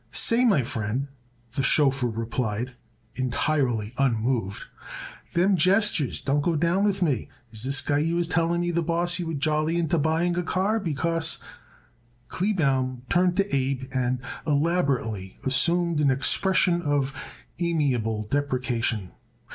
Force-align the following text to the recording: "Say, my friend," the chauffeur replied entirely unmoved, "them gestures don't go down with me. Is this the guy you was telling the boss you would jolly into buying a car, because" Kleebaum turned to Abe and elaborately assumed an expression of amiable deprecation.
"Say, 0.11 0.43
my 0.45 0.63
friend," 0.63 1.09
the 1.51 1.61
chauffeur 1.61 2.07
replied 2.09 2.73
entirely 3.13 3.93
unmoved, 3.99 4.63
"them 5.33 5.55
gestures 5.55 6.21
don't 6.21 6.41
go 6.41 6.55
down 6.55 6.85
with 6.85 7.03
me. 7.03 7.29
Is 7.51 7.61
this 7.65 7.83
the 7.83 7.89
guy 7.93 7.97
you 7.99 8.15
was 8.15 8.27
telling 8.27 8.61
the 8.73 8.81
boss 8.81 9.19
you 9.19 9.27
would 9.27 9.39
jolly 9.39 9.77
into 9.77 9.99
buying 9.99 10.35
a 10.37 10.41
car, 10.41 10.79
because" 10.79 11.37
Kleebaum 12.29 13.03
turned 13.11 13.37
to 13.37 13.55
Abe 13.55 13.83
and 13.93 14.21
elaborately 14.47 15.37
assumed 15.45 16.01
an 16.01 16.09
expression 16.09 16.81
of 16.81 17.13
amiable 17.59 18.23
deprecation. 18.31 19.11